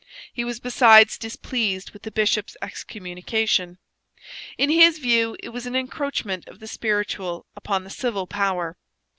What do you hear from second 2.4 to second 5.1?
excommunication. In his